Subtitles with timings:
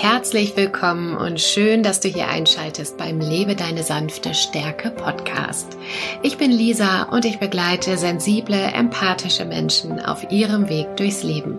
[0.00, 5.76] Herzlich willkommen und schön, dass du hier einschaltest beim Lebe deine sanfte Stärke Podcast.
[6.22, 11.58] Ich bin Lisa und ich begleite sensible, empathische Menschen auf ihrem Weg durchs Leben,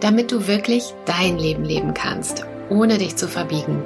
[0.00, 3.82] damit du wirklich dein Leben leben kannst, ohne dich zu verbiegen.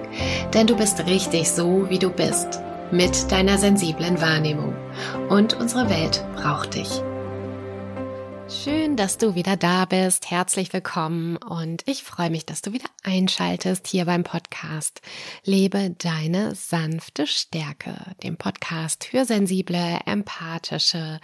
[0.54, 2.58] Denn du bist richtig so, wie du bist,
[2.90, 4.75] mit deiner sensiblen Wahrnehmung.
[5.29, 7.00] Und unsere Welt braucht dich.
[8.48, 10.30] Schön, dass du wieder da bist.
[10.30, 15.00] Herzlich willkommen und ich freue mich, dass du wieder einschaltest hier beim Podcast
[15.44, 21.21] Lebe deine sanfte Stärke, dem Podcast für sensible, empathische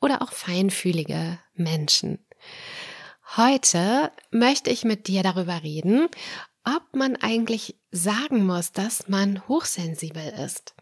[0.00, 2.18] oder auch feinfühlige Menschen.
[3.36, 6.08] Heute möchte ich mit dir darüber reden,
[6.64, 10.74] ob man eigentlich sagen muss, dass man hochsensibel ist.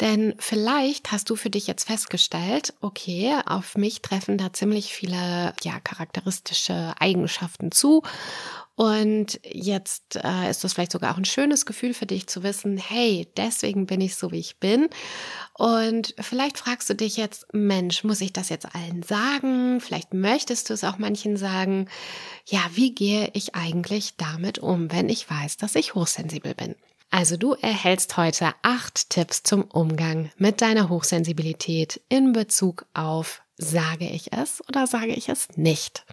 [0.00, 5.54] Denn vielleicht hast du für dich jetzt festgestellt, okay, auf mich treffen da ziemlich viele
[5.62, 8.02] ja charakteristische Eigenschaften zu
[8.80, 12.78] und jetzt äh, ist das vielleicht sogar auch ein schönes Gefühl für dich zu wissen,
[12.78, 14.88] hey, deswegen bin ich so, wie ich bin.
[15.52, 19.82] Und vielleicht fragst du dich jetzt, Mensch, muss ich das jetzt allen sagen?
[19.82, 21.90] Vielleicht möchtest du es auch manchen sagen.
[22.46, 26.74] Ja, wie gehe ich eigentlich damit um, wenn ich weiß, dass ich hochsensibel bin?
[27.10, 34.08] Also du erhältst heute acht Tipps zum Umgang mit deiner Hochsensibilität in Bezug auf sage
[34.08, 36.04] ich es oder sage ich es nicht.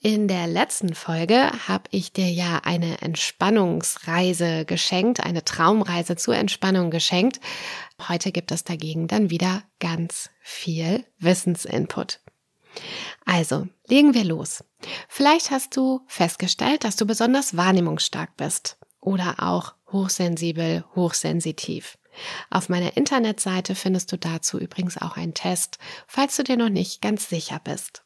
[0.00, 6.90] In der letzten Folge habe ich dir ja eine Entspannungsreise geschenkt, eine Traumreise zur Entspannung
[6.90, 7.40] geschenkt.
[8.08, 12.20] Heute gibt es dagegen dann wieder ganz viel Wissensinput.
[13.24, 14.62] Also, legen wir los.
[15.08, 21.96] Vielleicht hast du festgestellt, dass du besonders wahrnehmungsstark bist oder auch hochsensibel, hochsensitiv.
[22.50, 27.00] Auf meiner Internetseite findest du dazu übrigens auch einen Test, falls du dir noch nicht
[27.00, 28.02] ganz sicher bist.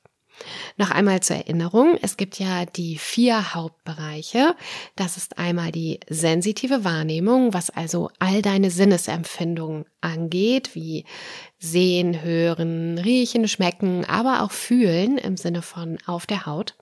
[0.77, 4.55] Noch einmal zur Erinnerung, es gibt ja die vier Hauptbereiche.
[4.97, 11.05] Das ist einmal die sensitive Wahrnehmung, was also all deine Sinnesempfindungen angeht, wie
[11.59, 16.75] sehen, hören, riechen, schmecken, aber auch fühlen im Sinne von auf der Haut.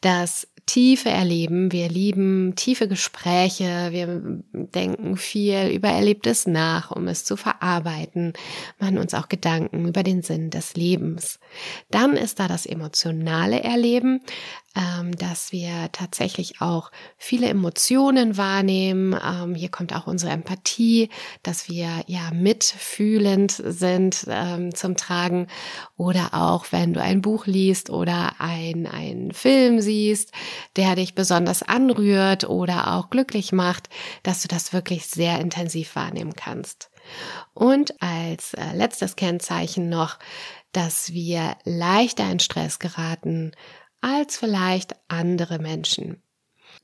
[0.00, 1.72] Das Tiefe erleben.
[1.72, 3.88] Wir lieben tiefe Gespräche.
[3.90, 8.34] Wir denken viel über Erlebtes nach, um es zu verarbeiten.
[8.78, 11.40] Machen uns auch Gedanken über den Sinn des Lebens.
[11.90, 14.20] Dann ist da das emotionale Erleben
[15.16, 19.18] dass wir tatsächlich auch viele Emotionen wahrnehmen.
[19.24, 21.08] Ähm, hier kommt auch unsere Empathie,
[21.42, 25.48] dass wir ja mitfühlend sind ähm, zum Tragen.
[25.96, 30.32] Oder auch wenn du ein Buch liest oder ein, ein Film siehst,
[30.76, 33.88] der dich besonders anrührt oder auch glücklich macht,
[34.22, 36.90] dass du das wirklich sehr intensiv wahrnehmen kannst.
[37.54, 40.18] Und als äh, letztes Kennzeichen noch,
[40.72, 43.52] dass wir leichter in Stress geraten,
[44.00, 46.22] als vielleicht andere Menschen.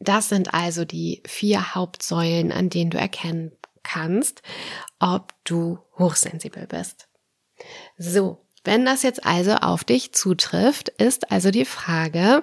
[0.00, 3.52] Das sind also die vier Hauptsäulen, an denen du erkennen
[3.82, 4.42] kannst,
[4.98, 7.08] ob du hochsensibel bist.
[7.96, 12.42] So, wenn das jetzt also auf dich zutrifft, ist also die Frage,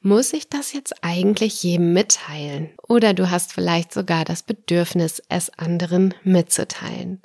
[0.00, 2.70] muss ich das jetzt eigentlich jedem mitteilen?
[2.86, 7.20] Oder du hast vielleicht sogar das Bedürfnis, es anderen mitzuteilen.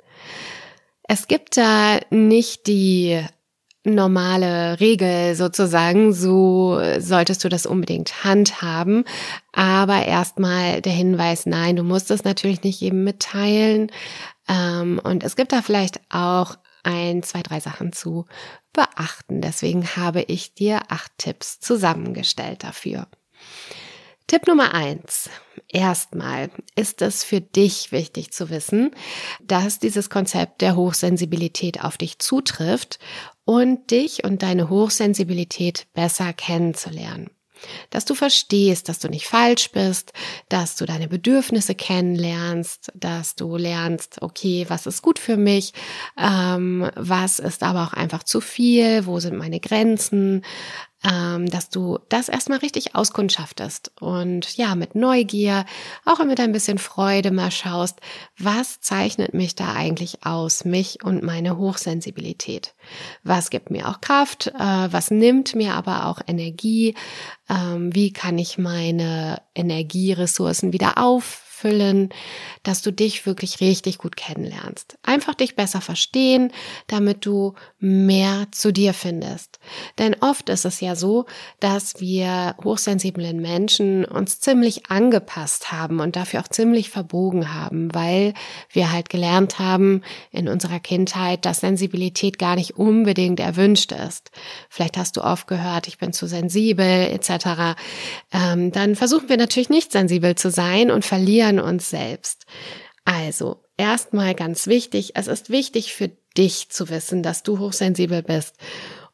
[1.04, 3.24] Es gibt da nicht die
[3.84, 9.04] normale Regel sozusagen, so solltest du das unbedingt handhaben.
[9.52, 13.90] Aber erstmal der Hinweis, nein, du musst es natürlich nicht jedem mitteilen.
[14.48, 18.26] Ähm, und es gibt da vielleicht auch ein, zwei, drei Sachen zu
[18.72, 19.40] beachten.
[19.40, 23.06] Deswegen habe ich dir acht Tipps zusammengestellt dafür.
[24.26, 25.28] Tipp Nummer eins.
[25.68, 28.92] Erstmal ist es für dich wichtig zu wissen,
[29.42, 32.98] dass dieses Konzept der Hochsensibilität auf dich zutrifft
[33.44, 37.30] und dich und deine Hochsensibilität besser kennenzulernen.
[37.90, 40.12] Dass du verstehst, dass du nicht falsch bist,
[40.48, 45.72] dass du deine Bedürfnisse kennenlernst, dass du lernst, okay, was ist gut für mich,
[46.18, 50.44] ähm, was ist aber auch einfach zu viel, wo sind meine Grenzen,
[51.04, 55.64] ähm, dass du das erstmal richtig auskundschaftest und ja, mit Neugier,
[56.04, 58.00] auch mit ein bisschen Freude mal schaust,
[58.38, 62.74] was zeichnet mich da eigentlich aus, mich und meine Hochsensibilität?
[63.24, 64.48] Was gibt mir auch Kraft?
[64.48, 66.94] Äh, was nimmt mir aber auch Energie?
[67.48, 72.08] Ähm, wie kann ich meine Energieressourcen wieder auf füllen,
[72.64, 74.98] dass du dich wirklich richtig gut kennenlernst.
[75.02, 76.52] Einfach dich besser verstehen,
[76.88, 79.60] damit du mehr zu dir findest.
[79.98, 81.26] Denn oft ist es ja so,
[81.60, 88.34] dass wir hochsensiblen Menschen uns ziemlich angepasst haben und dafür auch ziemlich verbogen haben, weil
[88.70, 94.30] wir halt gelernt haben in unserer Kindheit, dass Sensibilität gar nicht unbedingt erwünscht ist.
[94.68, 97.76] Vielleicht hast du oft gehört, ich bin zu sensibel etc.
[98.32, 102.46] Ähm, dann versuchen wir natürlich nicht sensibel zu sein und verlieren uns selbst.
[103.04, 108.56] Also, erstmal ganz wichtig, es ist wichtig für dich zu wissen, dass du hochsensibel bist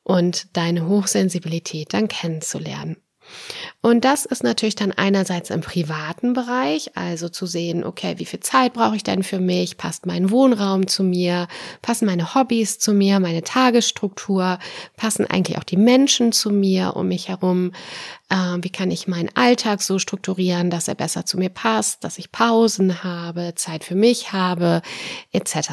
[0.03, 2.97] und deine Hochsensibilität dann kennenzulernen.
[3.81, 8.41] Und das ist natürlich dann einerseits im privaten Bereich, also zu sehen, okay, wie viel
[8.41, 9.77] Zeit brauche ich denn für mich?
[9.77, 11.49] Passt mein Wohnraum zu mir?
[11.81, 13.21] Passen meine Hobbys zu mir?
[13.21, 14.59] Meine Tagesstruktur?
[14.97, 17.73] Passen eigentlich auch die Menschen zu mir um mich herum?
[18.31, 22.19] Äh, wie kann ich meinen Alltag so strukturieren, dass er besser zu mir passt, dass
[22.19, 24.83] ich Pausen habe, Zeit für mich habe,
[25.33, 25.71] etc.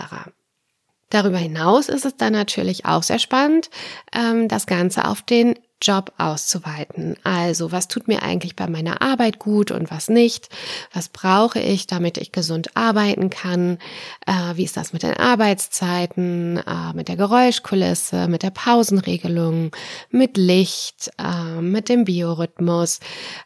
[1.09, 3.69] Darüber hinaus ist es dann natürlich auch sehr spannend,
[4.13, 5.55] ähm, das Ganze auf den
[5.85, 7.15] Job auszuweiten.
[7.23, 10.49] Also, was tut mir eigentlich bei meiner Arbeit gut und was nicht?
[10.93, 13.77] Was brauche ich, damit ich gesund arbeiten kann?
[14.25, 19.75] Äh, wie ist das mit den Arbeitszeiten, äh, mit der Geräuschkulisse, mit der Pausenregelung,
[20.09, 22.99] mit Licht, äh, mit dem Biorhythmus?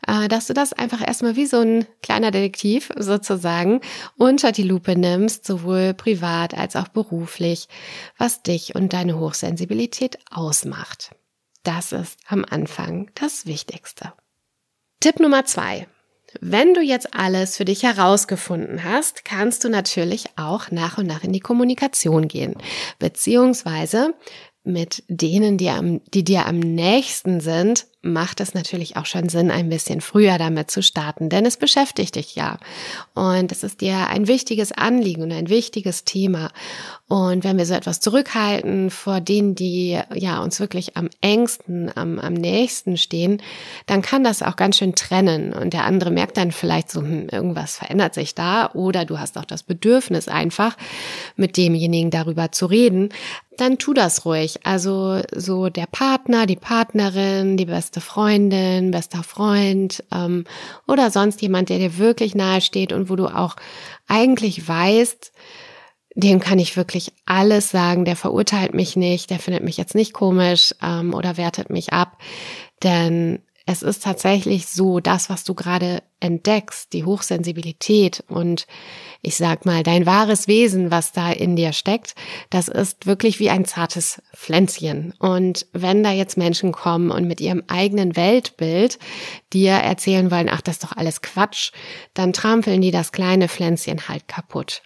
[0.07, 3.81] Äh, dass du das einfach erstmal wie so ein kleiner Detektiv sozusagen
[4.17, 7.67] unter die Lupe nimmst, sowohl privat als auch beruflich,
[8.17, 11.11] was dich und deine Hochsensibilität ausmacht.
[11.63, 14.13] Das ist am Anfang das Wichtigste.
[14.99, 15.87] Tipp Nummer zwei.
[16.41, 21.23] Wenn du jetzt alles für dich herausgefunden hast, kannst du natürlich auch nach und nach
[21.23, 22.55] in die Kommunikation gehen.
[22.99, 24.13] Beziehungsweise
[24.63, 29.51] mit denen, die, am, die dir am nächsten sind, macht es natürlich auch schon Sinn,
[29.51, 32.57] ein bisschen früher damit zu starten, denn es beschäftigt dich ja.
[33.13, 36.51] Und es ist dir ein wichtiges Anliegen und ein wichtiges Thema.
[37.09, 42.19] Und wenn wir so etwas zurückhalten vor denen, die ja uns wirklich am engsten, am,
[42.19, 43.41] am nächsten stehen,
[43.85, 45.51] dann kann das auch ganz schön trennen.
[45.51, 49.37] Und der andere merkt dann vielleicht so, hm, irgendwas verändert sich da oder du hast
[49.37, 50.77] auch das Bedürfnis einfach,
[51.35, 53.09] mit demjenigen darüber zu reden
[53.59, 54.59] dann tu das ruhig.
[54.63, 60.45] Also so der Partner, die Partnerin, die beste Freundin, bester Freund ähm,
[60.87, 63.55] oder sonst jemand, der dir wirklich nahe steht und wo du auch
[64.07, 65.31] eigentlich weißt,
[66.15, 70.13] dem kann ich wirklich alles sagen, der verurteilt mich nicht, der findet mich jetzt nicht
[70.13, 72.17] komisch ähm, oder wertet mich ab.
[72.83, 73.41] Denn
[73.71, 78.65] es ist tatsächlich so, das, was du gerade entdeckst, die Hochsensibilität und
[79.21, 82.15] ich sag mal, dein wahres Wesen, was da in dir steckt,
[82.49, 85.13] das ist wirklich wie ein zartes Pflänzchen.
[85.19, 88.97] Und wenn da jetzt Menschen kommen und mit ihrem eigenen Weltbild
[89.53, 91.71] dir erzählen wollen, ach, das ist doch alles Quatsch,
[92.15, 94.81] dann trampeln die das kleine Pflänzchen halt kaputt.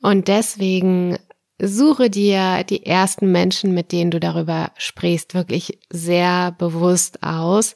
[0.00, 1.18] Und deswegen
[1.60, 7.74] suche dir die ersten Menschen, mit denen du darüber sprichst, wirklich sehr bewusst aus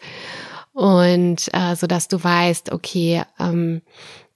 [0.72, 3.82] und äh, so dass du weißt, okay, ähm,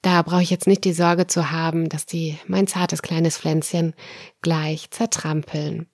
[0.02, 3.94] da brauche ich jetzt nicht die Sorge zu haben, dass die mein zartes kleines Pflänzchen
[4.43, 5.87] gleich zertrampeln.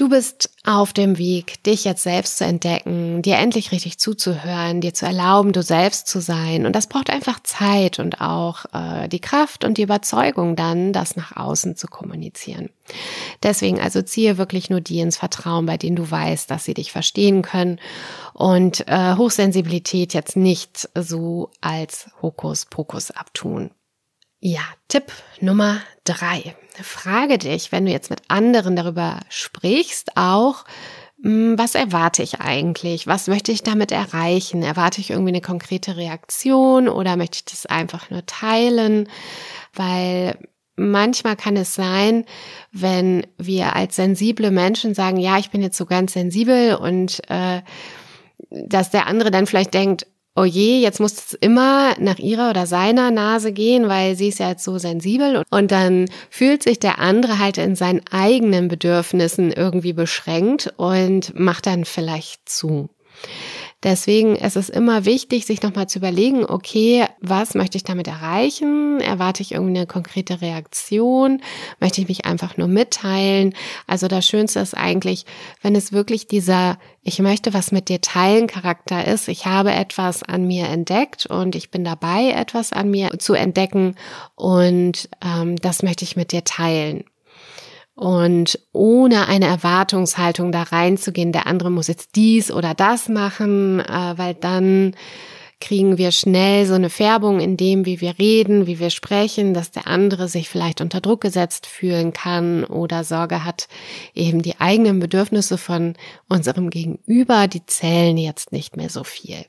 [0.00, 4.94] Du bist auf dem Weg, dich jetzt selbst zu entdecken, dir endlich richtig zuzuhören, dir
[4.94, 6.64] zu erlauben, du selbst zu sein.
[6.64, 11.16] Und das braucht einfach Zeit und auch äh, die Kraft und die Überzeugung dann, das
[11.16, 12.70] nach außen zu kommunizieren.
[13.42, 16.92] Deswegen also ziehe wirklich nur die ins Vertrauen, bei denen du weißt, dass sie dich
[16.92, 17.78] verstehen können
[18.32, 23.70] und äh, Hochsensibilität jetzt nicht so als Hokuspokus abtun.
[24.42, 26.56] Ja, Tipp Nummer drei.
[26.82, 30.64] Frage dich, wenn du jetzt mit anderen darüber sprichst, auch,
[31.22, 33.06] hm, was erwarte ich eigentlich?
[33.06, 34.62] Was möchte ich damit erreichen?
[34.62, 39.10] Erwarte ich irgendwie eine konkrete Reaktion oder möchte ich das einfach nur teilen?
[39.74, 40.38] Weil
[40.74, 42.24] manchmal kann es sein,
[42.72, 47.60] wenn wir als sensible Menschen sagen, ja, ich bin jetzt so ganz sensibel und äh,
[48.48, 50.06] dass der andere dann vielleicht denkt,
[50.40, 54.38] oh je, jetzt muss es immer nach ihrer oder seiner Nase gehen, weil sie ist
[54.38, 55.42] ja jetzt so sensibel.
[55.50, 61.66] Und dann fühlt sich der andere halt in seinen eigenen Bedürfnissen irgendwie beschränkt und macht
[61.66, 62.88] dann vielleicht zu.
[63.82, 69.00] Deswegen ist es immer wichtig, sich nochmal zu überlegen, okay, was möchte ich damit erreichen?
[69.00, 71.40] Erwarte ich irgendwie eine konkrete Reaktion?
[71.80, 73.54] Möchte ich mich einfach nur mitteilen?
[73.86, 75.24] Also das Schönste ist eigentlich,
[75.62, 79.28] wenn es wirklich dieser ich möchte was mit dir teilen Charakter ist.
[79.28, 83.94] Ich habe etwas an mir entdeckt und ich bin dabei, etwas an mir zu entdecken
[84.34, 87.04] und ähm, das möchte ich mit dir teilen
[87.94, 94.14] und ohne eine Erwartungshaltung da reinzugehen, der andere muss jetzt dies oder das machen, äh,
[94.16, 94.94] weil dann
[95.60, 99.70] kriegen wir schnell so eine Färbung in dem, wie wir reden, wie wir sprechen, dass
[99.70, 103.68] der andere sich vielleicht unter Druck gesetzt fühlen kann oder Sorge hat,
[104.14, 105.94] eben die eigenen Bedürfnisse von
[106.28, 109.44] unserem Gegenüber, die zählen jetzt nicht mehr so viel.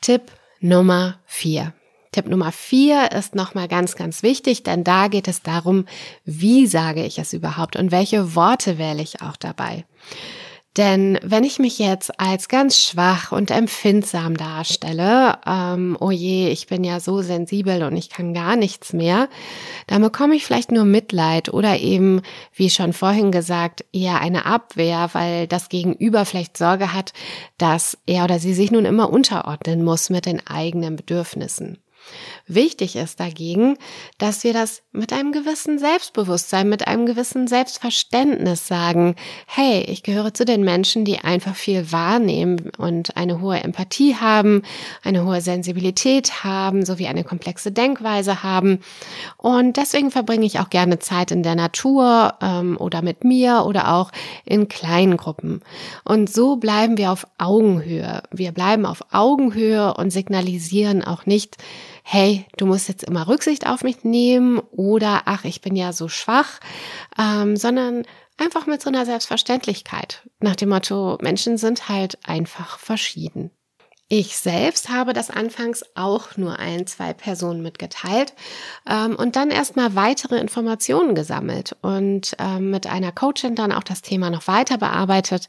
[0.00, 0.30] Tipp
[0.60, 1.74] Nummer vier.
[2.12, 5.86] Tipp Nummer vier ist nochmal ganz, ganz wichtig, denn da geht es darum,
[6.24, 9.84] wie sage ich es überhaupt und welche Worte wähle ich auch dabei.
[10.76, 16.68] Denn wenn ich mich jetzt als ganz schwach und empfindsam darstelle, ähm, oh je, ich
[16.68, 19.28] bin ja so sensibel und ich kann gar nichts mehr,
[19.88, 22.22] dann bekomme ich vielleicht nur Mitleid oder eben,
[22.54, 27.14] wie schon vorhin gesagt, eher eine Abwehr, weil das Gegenüber vielleicht Sorge hat,
[27.58, 31.78] dass er oder sie sich nun immer unterordnen muss mit den eigenen Bedürfnissen.
[32.46, 33.76] Wichtig ist dagegen,
[34.18, 39.14] dass wir das mit einem gewissen Selbstbewusstsein, mit einem gewissen Selbstverständnis sagen,
[39.46, 44.62] hey, ich gehöre zu den Menschen, die einfach viel wahrnehmen und eine hohe Empathie haben,
[45.04, 48.80] eine hohe Sensibilität haben, sowie eine komplexe Denkweise haben.
[49.36, 53.94] Und deswegen verbringe ich auch gerne Zeit in der Natur ähm, oder mit mir oder
[53.94, 54.10] auch
[54.44, 55.62] in kleinen Gruppen.
[56.04, 58.22] Und so bleiben wir auf Augenhöhe.
[58.32, 61.58] Wir bleiben auf Augenhöhe und signalisieren auch nicht,
[62.12, 66.08] hey, du musst jetzt immer Rücksicht auf mich nehmen oder ach, ich bin ja so
[66.08, 66.58] schwach,
[67.16, 68.02] ähm, sondern
[68.36, 70.28] einfach mit so einer Selbstverständlichkeit.
[70.40, 73.52] Nach dem Motto, Menschen sind halt einfach verschieden.
[74.12, 78.34] Ich selbst habe das anfangs auch nur ein, zwei Personen mitgeteilt
[78.84, 84.02] ähm, und dann erstmal weitere Informationen gesammelt und ähm, mit einer Coachin dann auch das
[84.02, 85.46] Thema noch weiter bearbeitet,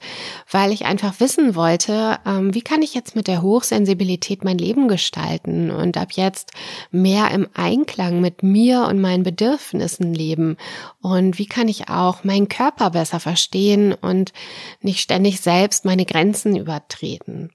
[0.47, 4.87] weil ich einfach wissen wollte, ähm, wie kann ich jetzt mit der Hochsensibilität mein Leben
[4.87, 6.51] gestalten und ab jetzt
[6.91, 10.55] mehr im Einklang mit mir und meinen Bedürfnissen leben
[11.01, 14.33] und wie kann ich auch meinen Körper besser verstehen und
[14.81, 17.49] nicht ständig selbst meine Grenzen übertreten.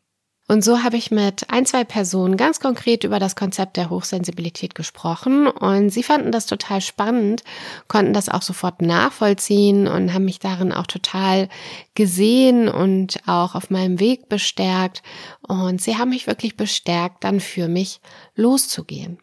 [0.49, 4.77] Und so habe ich mit ein, zwei Personen ganz konkret über das Konzept der Hochsensibilität
[4.77, 7.43] gesprochen und sie fanden das total spannend,
[7.89, 11.49] konnten das auch sofort nachvollziehen und haben mich darin auch total
[11.97, 15.03] gesehen und auch auf meinem Weg bestärkt
[15.43, 18.01] und sie haben mich wirklich bestärkt, dann für mich
[18.37, 19.19] loszugehen.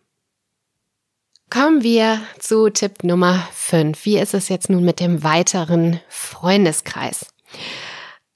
[1.50, 4.04] Kommen wir zu Tipp Nummer 5.
[4.06, 7.28] Wie ist es jetzt nun mit dem weiteren Freundeskreis?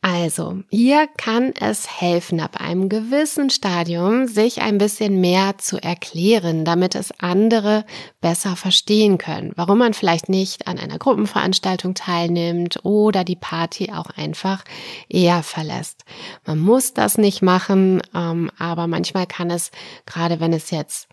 [0.10, 6.64] Also, hier kann es helfen, ab einem gewissen Stadium sich ein bisschen mehr zu erklären,
[6.64, 7.84] damit es andere
[8.22, 14.10] besser verstehen können, warum man vielleicht nicht an einer Gruppenveranstaltung teilnimmt oder die Party auch
[14.16, 14.64] einfach
[15.10, 16.06] eher verlässt.
[16.46, 19.72] Man muss das nicht machen, ähm, aber manchmal kann es,
[20.06, 21.10] gerade wenn es jetzt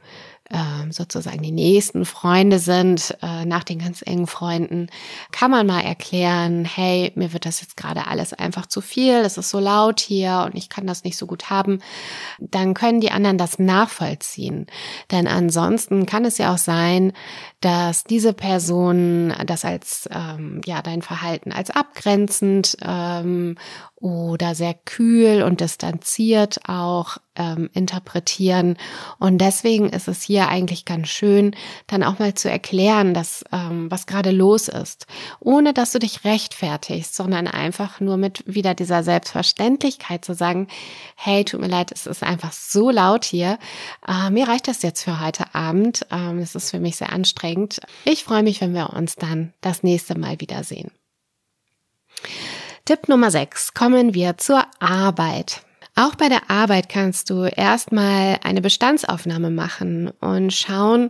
[0.51, 4.89] äh, sozusagen die nächsten Freunde sind, äh, nach den ganz engen Freunden,
[5.33, 9.39] kann man mal erklären, hey, mir wird das jetzt gerade alles einfach zu viel, es
[9.39, 11.81] ist so laut hier und ich kann das nicht so gut haben,
[12.39, 14.67] dann können die anderen das nachvollziehen.
[15.11, 17.13] Denn ansonsten kann es ja auch sein,
[17.61, 23.57] dass diese Person das als, ähm, ja, dein Verhalten als abgrenzend ähm,
[24.05, 28.77] oder sehr kühl und distanziert auch ähm, interpretieren.
[29.19, 31.57] Und deswegen ist es hier eigentlich ganz schön,
[31.87, 35.07] dann auch mal zu erklären, dass ähm, was gerade los ist,
[35.41, 40.69] ohne dass du dich rechtfertigst, sondern einfach nur mit wieder dieser Selbstverständlichkeit zu sagen,
[41.17, 43.59] hey, tut mir leid, es ist einfach so laut hier.
[44.07, 46.05] Äh, mir reicht das jetzt für heute Abend.
[46.11, 47.81] Ähm, es ist für mich sehr anstrengend.
[48.05, 50.91] Ich freue mich, wenn wir uns dann das nächste Mal wiedersehen.
[52.87, 53.73] Tipp Nummer 6.
[53.73, 55.63] Kommen wir zur Arbeit.
[55.95, 61.09] Auch bei der Arbeit kannst du erstmal eine Bestandsaufnahme machen und schauen,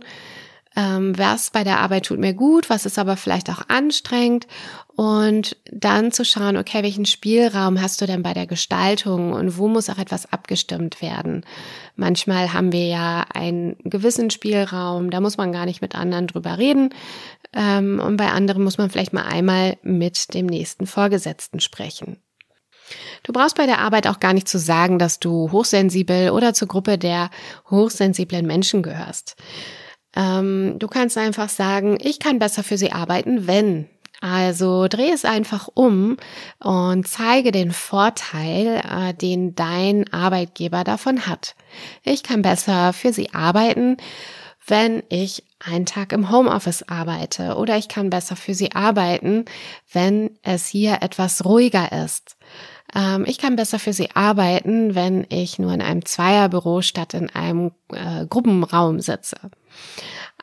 [0.77, 4.47] ähm, was bei der Arbeit tut mir gut, was ist aber vielleicht auch anstrengend
[4.95, 9.67] und dann zu schauen, okay, welchen Spielraum hast du denn bei der Gestaltung und wo
[9.67, 11.45] muss auch etwas abgestimmt werden?
[11.95, 16.57] Manchmal haben wir ja einen gewissen Spielraum, da muss man gar nicht mit anderen drüber
[16.57, 16.93] reden
[17.53, 22.17] ähm, und bei anderen muss man vielleicht mal einmal mit dem nächsten Vorgesetzten sprechen.
[23.23, 26.67] Du brauchst bei der Arbeit auch gar nicht zu sagen, dass du hochsensibel oder zur
[26.67, 27.31] Gruppe der
[27.69, 29.35] hochsensiblen Menschen gehörst.
[30.15, 33.89] Ähm, du kannst einfach sagen, ich kann besser für sie arbeiten, wenn.
[34.21, 36.17] Also dreh es einfach um
[36.59, 41.55] und zeige den Vorteil, äh, den dein Arbeitgeber davon hat.
[42.03, 43.97] Ich kann besser für sie arbeiten,
[44.67, 49.45] wenn ich einen Tag im Homeoffice arbeite oder ich kann besser für sie arbeiten,
[49.91, 52.37] wenn es hier etwas ruhiger ist.
[52.95, 57.29] Ähm, ich kann besser für sie arbeiten, wenn ich nur in einem Zweierbüro statt in
[57.29, 59.37] einem äh, Gruppenraum sitze.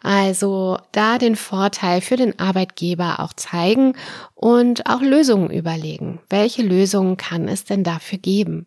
[0.03, 3.95] Also da den Vorteil für den Arbeitgeber auch zeigen
[4.35, 6.21] und auch Lösungen überlegen.
[6.29, 8.67] Welche Lösungen kann es denn dafür geben?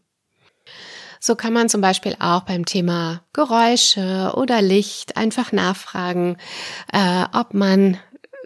[1.20, 6.38] So kann man zum Beispiel auch beim Thema Geräusche oder Licht einfach nachfragen,
[6.94, 7.98] äh, ob man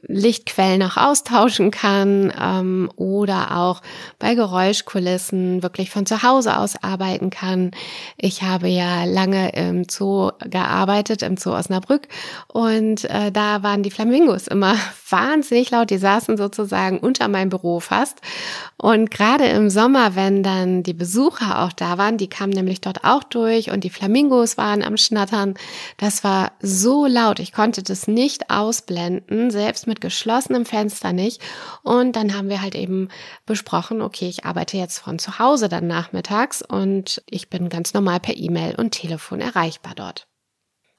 [0.08, 3.82] Lichtquellen auch austauschen kann ähm, oder auch
[4.18, 7.72] bei Geräuschkulissen wirklich von zu Hause aus arbeiten kann.
[8.18, 12.08] Ich habe ja lange im Zoo gearbeitet, im Zoo Osnabrück
[12.48, 14.75] und äh, da waren die Flamingos immer
[15.10, 15.89] wahnsinnig laut.
[15.89, 18.20] Die saßen sozusagen unter meinem Büro fast
[18.77, 23.03] und gerade im Sommer, wenn dann die Besucher auch da waren, die kamen nämlich dort
[23.03, 25.56] auch durch und die Flamingos waren am Schnattern.
[25.98, 31.41] Das war so laut, ich konnte das nicht ausblenden, selbst mit geschlossenem Fenster nicht.
[31.84, 33.10] Und dann haben wir halt eben
[33.46, 38.22] besprochen, okay, ich arbeite jetzt von zu Hause dann nachmittags und ich bin ganz normal
[38.22, 40.29] per E-Mail und Telefon erreichbar dort.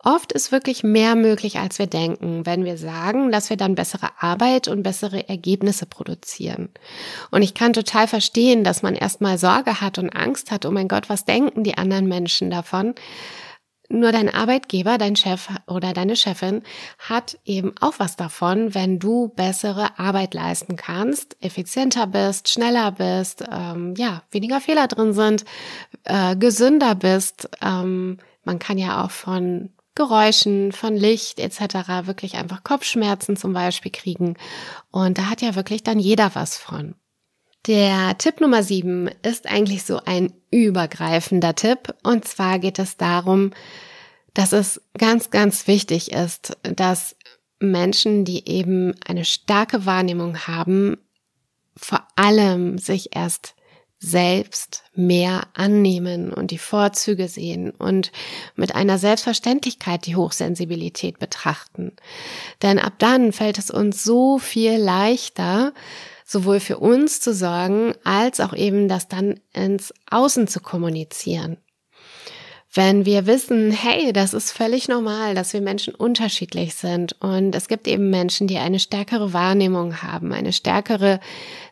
[0.02, 4.08] Oft ist wirklich mehr möglich, als wir denken, wenn wir sagen, dass wir dann bessere
[4.18, 6.70] Arbeit und bessere Ergebnisse produzieren.
[7.30, 10.88] Und ich kann total verstehen, dass man erstmal Sorge hat und Angst hat, oh mein
[10.88, 12.94] Gott, was denken die anderen Menschen davon?
[13.92, 16.62] Nur dein Arbeitgeber, dein Chef oder deine Chefin
[17.00, 23.42] hat eben auch was davon, wenn du bessere Arbeit leisten kannst, effizienter bist, schneller bist,
[23.50, 25.44] ähm, ja, weniger Fehler drin sind,
[26.04, 27.50] äh, gesünder bist.
[27.60, 32.06] Ähm, man kann ja auch von Geräuschen, von Licht etc.
[32.06, 34.36] wirklich einfach Kopfschmerzen zum Beispiel kriegen.
[34.92, 36.94] Und da hat ja wirklich dann jeder was von.
[37.66, 41.94] Der Tipp Nummer sieben ist eigentlich so ein übergreifender Tipp.
[42.02, 43.52] Und zwar geht es darum,
[44.32, 47.16] dass es ganz, ganz wichtig ist, dass
[47.58, 50.96] Menschen, die eben eine starke Wahrnehmung haben,
[51.76, 53.54] vor allem sich erst
[54.02, 58.12] selbst mehr annehmen und die Vorzüge sehen und
[58.56, 61.92] mit einer Selbstverständlichkeit die Hochsensibilität betrachten.
[62.62, 65.74] Denn ab dann fällt es uns so viel leichter,
[66.30, 71.56] sowohl für uns zu sorgen, als auch eben das dann ins Außen zu kommunizieren.
[72.72, 77.66] Wenn wir wissen, hey, das ist völlig normal, dass wir Menschen unterschiedlich sind und es
[77.66, 81.18] gibt eben Menschen, die eine stärkere Wahrnehmung haben, eine stärkere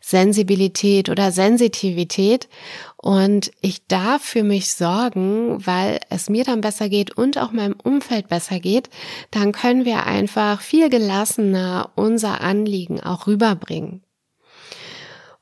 [0.01, 2.49] Sensibilität oder Sensitivität
[2.97, 7.77] und ich darf für mich sorgen, weil es mir dann besser geht und auch meinem
[7.81, 8.91] Umfeld besser geht,
[9.31, 14.03] dann können wir einfach viel gelassener unser Anliegen auch rüberbringen.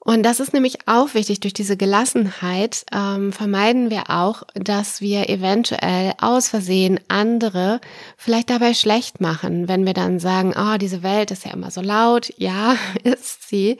[0.06, 1.40] Und das ist nämlich auch wichtig.
[1.40, 7.80] Durch diese Gelassenheit ähm, vermeiden wir auch, dass wir eventuell aus Versehen andere
[8.16, 11.80] vielleicht dabei schlecht machen, wenn wir dann sagen, oh, diese Welt ist ja immer so
[11.80, 12.32] laut.
[12.36, 13.78] Ja, ist sie.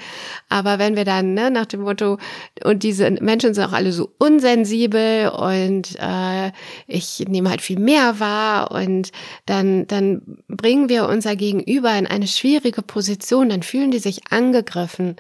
[0.49, 2.19] Aber wenn wir dann ne, nach dem Motto,
[2.65, 6.51] und diese Menschen sind auch alle so unsensibel und äh,
[6.89, 9.12] ich nehme halt viel mehr wahr und
[9.47, 15.15] dann, dann bringen wir unser Gegenüber in eine schwierige Position, dann fühlen die sich angegriffen.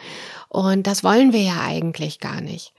[0.56, 2.72] Und das wollen wir ja eigentlich gar nicht.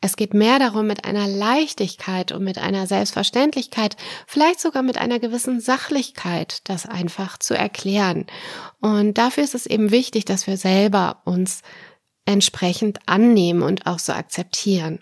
[0.00, 3.96] Es geht mehr darum, mit einer Leichtigkeit und mit einer Selbstverständlichkeit,
[4.28, 8.26] vielleicht sogar mit einer gewissen Sachlichkeit, das einfach zu erklären.
[8.80, 11.62] Und dafür ist es eben wichtig, dass wir selber uns
[12.26, 15.00] entsprechend annehmen und auch so akzeptieren.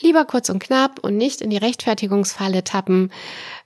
[0.00, 3.12] Lieber kurz und knapp und nicht in die Rechtfertigungsfalle tappen.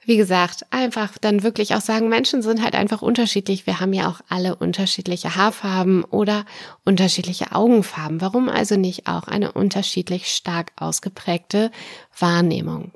[0.04, 3.66] Wie gesagt, einfach dann wirklich auch sagen, Menschen sind halt einfach unterschiedlich.
[3.66, 6.44] Wir haben ja auch alle unterschiedliche Haarfarben oder
[6.84, 8.20] unterschiedliche Augenfarben.
[8.20, 11.70] Warum also nicht auch eine unterschiedlich stark ausgeprägte
[12.18, 12.92] Wahrnehmung?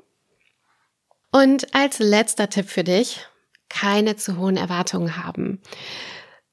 [1.31, 3.19] Und als letzter Tipp für dich,
[3.69, 5.61] keine zu hohen Erwartungen haben.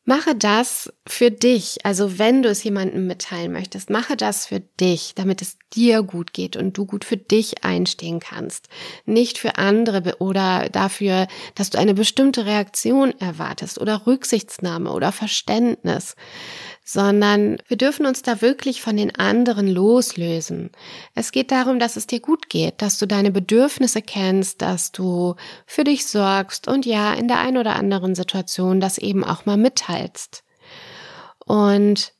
[0.04, 1.84] Mache das für dich.
[1.86, 6.32] Also wenn du es jemandem mitteilen möchtest, mache das für dich, damit es dir gut
[6.32, 8.68] geht und du gut für dich einstehen kannst.
[9.04, 16.14] Nicht für andere oder dafür, dass du eine bestimmte Reaktion erwartest oder Rücksichtsnahme oder Verständnis
[16.85, 20.70] sondern wir dürfen uns da wirklich von den anderen loslösen.
[21.14, 25.37] Es geht darum, dass es dir gut geht, dass du deine Bedürfnisse kennst, dass du
[25.64, 29.56] für dich sorgst und ja, in der einen oder anderen Situation das eben auch mal
[29.56, 30.42] mitteilst.
[31.46, 32.12] Und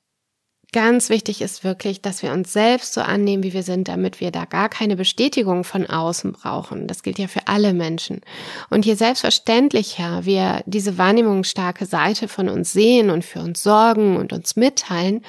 [0.73, 4.31] Ganz wichtig ist wirklich, dass wir uns selbst so annehmen, wie wir sind, damit wir
[4.31, 6.87] da gar keine Bestätigung von außen brauchen.
[6.87, 8.23] Das gilt ja für alle Menschen.
[8.71, 14.33] Und je selbstverständlicher wir diese wahrnehmungsstarke Seite von uns sehen und für uns sorgen und
[14.33, 15.23] uns mitteilen,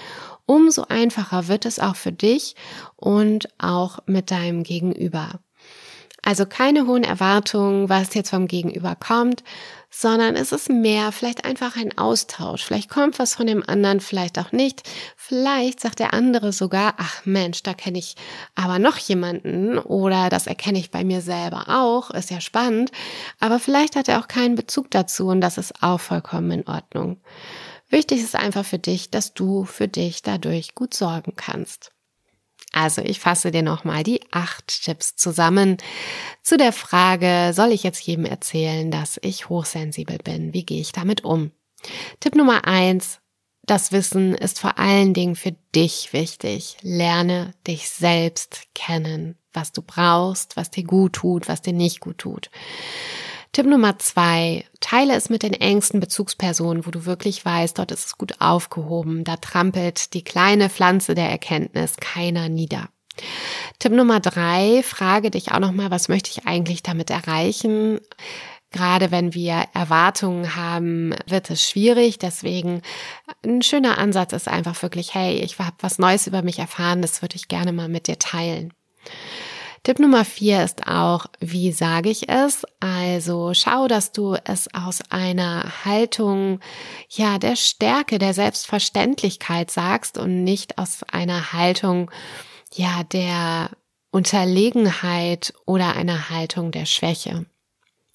[0.45, 2.55] umso einfacher wird es auch für dich
[2.95, 5.41] und auch mit deinem Gegenüber.
[6.25, 9.43] Also keine hohen Erwartungen, was jetzt vom Gegenüber kommt,
[9.89, 12.63] sondern es ist mehr vielleicht einfach ein Austausch.
[12.63, 14.89] Vielleicht kommt was von dem anderen, vielleicht auch nicht.
[15.17, 18.15] Vielleicht sagt der andere sogar, ach Mensch, da kenne ich
[18.55, 22.91] aber noch jemanden oder das erkenne ich bei mir selber auch, ist ja spannend.
[23.39, 27.21] Aber vielleicht hat er auch keinen Bezug dazu und das ist auch vollkommen in Ordnung.
[27.89, 31.92] Wichtig ist einfach für dich, dass du für dich dadurch gut sorgen kannst.
[32.73, 35.77] Also ich fasse dir nochmal die acht Tipps zusammen
[36.41, 40.53] zu der Frage, soll ich jetzt jedem erzählen, dass ich hochsensibel bin?
[40.53, 41.51] Wie gehe ich damit um?
[42.19, 43.19] Tipp Nummer eins,
[43.65, 46.77] das Wissen ist vor allen Dingen für dich wichtig.
[46.81, 52.17] Lerne dich selbst kennen, was du brauchst, was dir gut tut, was dir nicht gut
[52.17, 52.49] tut.
[53.53, 58.07] Tipp Nummer zwei, teile es mit den engsten Bezugspersonen, wo du wirklich weißt, dort ist
[58.07, 62.89] es gut aufgehoben, da trampelt die kleine Pflanze der Erkenntnis keiner nieder.
[63.77, 67.99] Tipp Nummer drei, frage dich auch nochmal, was möchte ich eigentlich damit erreichen?
[68.71, 72.17] Gerade wenn wir Erwartungen haben, wird es schwierig.
[72.17, 72.81] Deswegen
[73.45, 77.21] ein schöner Ansatz ist einfach wirklich, hey, ich habe was Neues über mich erfahren, das
[77.21, 78.73] würde ich gerne mal mit dir teilen.
[79.83, 82.65] Tipp Nummer vier ist auch, wie sage ich es?
[82.79, 86.61] Also schau, dass du es aus einer Haltung,
[87.09, 92.09] ja, der Stärke, der Selbstverständlichkeit sagst und nicht aus einer Haltung,
[92.73, 93.71] ja, der
[94.09, 97.45] Unterlegenheit oder einer Haltung der Schwäche.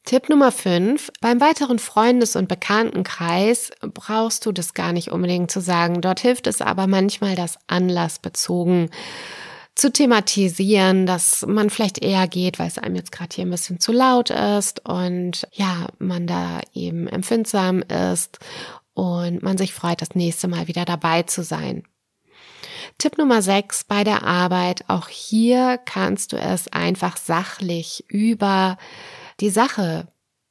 [0.05, 5.61] Tipp Nummer fünf: Beim weiteren Freundes- und Bekanntenkreis brauchst du das gar nicht unbedingt zu
[5.61, 6.01] sagen.
[6.01, 8.89] Dort hilft es aber manchmal, das anlassbezogen
[9.79, 13.79] zu thematisieren, dass man vielleicht eher geht, weil es einem jetzt gerade hier ein bisschen
[13.79, 18.41] zu laut ist und ja, man da eben empfindsam ist
[18.95, 21.85] und man sich freut, das nächste Mal wieder dabei zu sein.
[22.99, 24.85] Tipp Nummer 6 bei der Arbeit.
[24.89, 28.79] Auch hier kannst du es einfach sachlich über
[29.39, 30.09] die Sache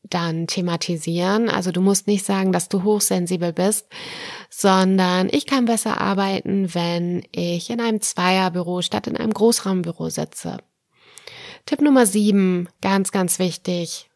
[0.10, 1.50] dann thematisieren.
[1.50, 3.88] Also du musst nicht sagen, dass du hochsensibel bist,
[4.50, 10.58] sondern ich kann besser arbeiten, wenn ich in einem Zweierbüro statt in einem Großraumbüro sitze.
[11.65, 14.10] Tipp Nummer sieben, ganz, ganz wichtig.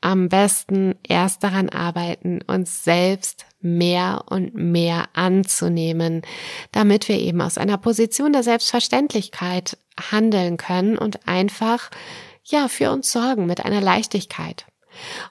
[0.00, 6.22] Am besten erst daran arbeiten, uns selbst mehr und mehr anzunehmen,
[6.72, 9.78] damit wir eben aus einer Position der Selbstverständlichkeit
[10.10, 11.90] handeln können und einfach,
[12.44, 14.66] ja, für uns sorgen mit einer Leichtigkeit.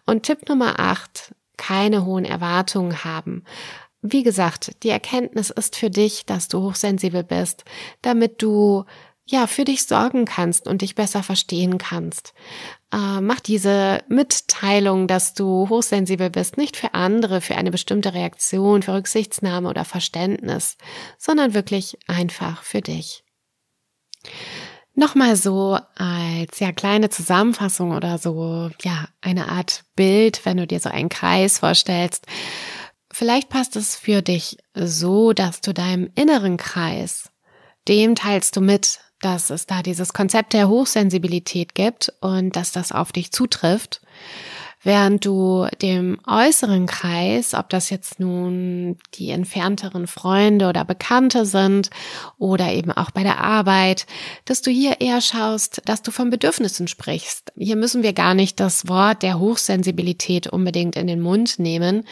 [0.06, 3.43] Und Tipp Nummer acht, keine hohen Erwartungen haben.
[4.02, 7.63] Wie gesagt, die Erkenntnis ist für dich, dass du hochsensibel bist,
[8.02, 8.84] damit du
[9.26, 12.34] ja für dich sorgen kannst und dich besser verstehen kannst.
[12.91, 18.82] Äh, mach diese Mitteilung, dass du hochsensibel bist, nicht für andere, für eine bestimmte Reaktion,
[18.84, 20.78] für Rücksichtsnahme oder Verständnis,
[21.17, 23.23] sondern wirklich einfach für dich.
[24.96, 30.80] Nochmal so als ja kleine Zusammenfassung oder so, ja, eine Art Bild, wenn du dir
[30.80, 32.28] so einen Kreis vorstellst.
[33.12, 37.30] Vielleicht passt es für dich so, dass du deinem inneren Kreis,
[37.88, 42.92] dem teilst du mit, dass es da dieses Konzept der Hochsensibilität gibt und dass das
[42.92, 44.02] auf dich zutrifft
[44.84, 51.89] während du dem äußeren Kreis, ob das jetzt nun die entfernteren Freunde oder Bekannte sind
[52.38, 54.06] oder eben auch bei der Arbeit,
[54.46, 57.52] dass du hier eher schaust, dass du von Bedürfnissen sprichst.
[57.58, 62.04] Hier müssen wir gar nicht das Wort der Hochsensibilität unbedingt in den Mund nehmen.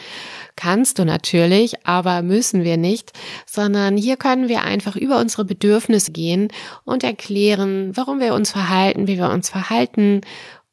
[0.56, 3.12] Kannst du natürlich, aber müssen wir nicht,
[3.46, 6.50] sondern hier können wir einfach über unsere Bedürfnisse gehen
[6.86, 10.22] und erklären, warum wir uns verhalten, wie wir uns verhalten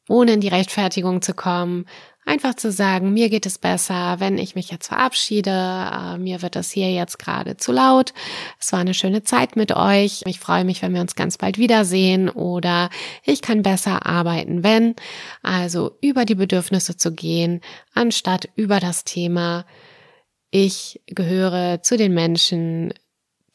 [0.09, 1.85] ohne in die Rechtfertigung zu kommen,
[2.25, 6.55] einfach zu sagen, mir geht es besser, wenn ich mich jetzt verabschiede, äh, mir wird
[6.55, 8.13] das hier jetzt gerade zu laut,
[8.59, 11.57] es war eine schöne Zeit mit euch, ich freue mich, wenn wir uns ganz bald
[11.57, 12.89] wiedersehen oder
[13.23, 14.95] ich kann besser arbeiten, wenn,
[15.41, 17.61] also über die Bedürfnisse zu gehen,
[17.93, 19.65] anstatt über das Thema,
[20.51, 22.93] ich gehöre zu den Menschen,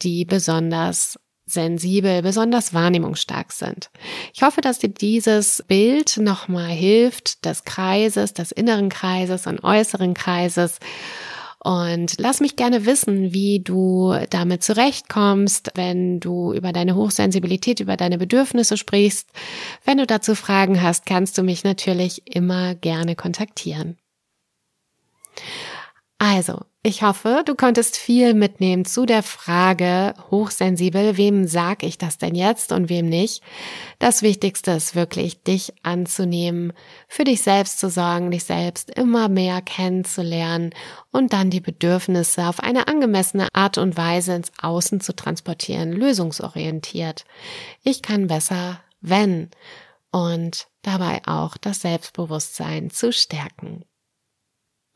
[0.03, 3.91] die besonders sensibel, besonders wahrnehmungsstark sind.
[4.33, 10.15] Ich hoffe, dass dir dieses Bild nochmal hilft, des Kreises, des inneren Kreises und äußeren
[10.15, 10.79] Kreises.
[11.65, 17.97] Und lass mich gerne wissen, wie du damit zurechtkommst, wenn du über deine Hochsensibilität, über
[17.97, 19.31] deine Bedürfnisse sprichst.
[19.83, 23.97] Wenn du dazu Fragen hast, kannst du mich natürlich immer gerne kontaktieren.
[26.27, 32.17] Also, ich hoffe, du konntest viel mitnehmen zu der Frage hochsensibel, wem sag ich das
[32.17, 33.43] denn jetzt und wem nicht.
[33.99, 36.73] Das Wichtigste ist wirklich, dich anzunehmen,
[37.09, 40.71] für dich selbst zu sorgen, dich selbst immer mehr kennenzulernen
[41.13, 47.27] und dann die Bedürfnisse auf eine angemessene Art und Weise ins Außen zu transportieren, lösungsorientiert.
[47.83, 49.51] Ich kann besser, wenn
[50.11, 53.85] und dabei auch das Selbstbewusstsein zu stärken.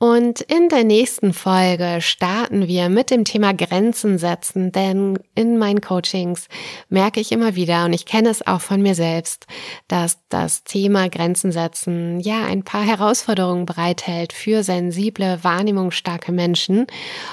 [0.01, 5.81] Und in der nächsten Folge starten wir mit dem Thema Grenzen setzen, denn in meinen
[5.81, 6.47] Coachings
[6.89, 9.47] merke ich immer wieder, und ich kenne es auch von mir selbst,
[9.89, 16.87] dass das Thema Grenzen setzen ja ein paar Herausforderungen bereithält für sensible, wahrnehmungsstarke Menschen.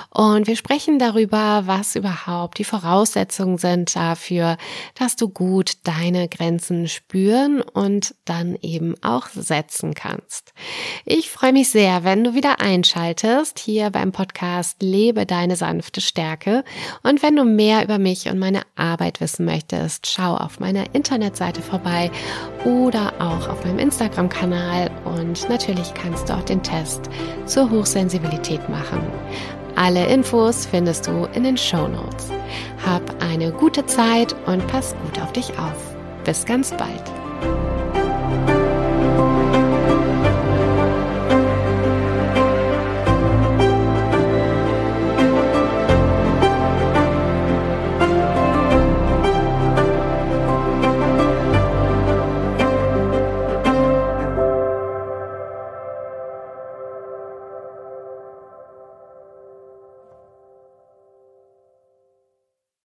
[0.10, 4.58] Und wir sprechen darüber, was überhaupt die Voraussetzungen sind dafür,
[4.96, 10.54] dass du gut deine Grenzen spüren und dann eben auch setzen kannst.
[11.06, 16.64] Ich freue mich sehr, wenn du einschaltest hier beim Podcast Lebe deine sanfte Stärke.
[17.04, 21.62] Und wenn du mehr über mich und meine Arbeit wissen möchtest, schau auf meiner Internetseite
[21.62, 22.12] vorbei
[22.64, 24.92] oder auch auf meinem Instagram-Kanal.
[25.06, 27.10] Und natürlich kannst du auch den Test
[27.46, 29.02] zur Hochsensibilität machen.
[29.76, 32.30] Alle Infos findest du in den Show Notes.
[32.86, 35.96] Hab eine gute Zeit und pass gut auf dich auf.
[36.24, 37.25] Bis ganz bald.